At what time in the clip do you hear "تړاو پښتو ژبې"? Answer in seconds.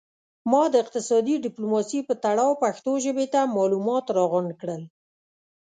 2.23-3.25